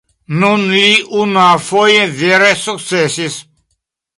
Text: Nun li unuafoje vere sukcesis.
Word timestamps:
Nun 0.43 0.63
li 0.75 0.87
unuafoje 1.23 2.01
vere 2.23 2.51
sukcesis. 2.65 3.41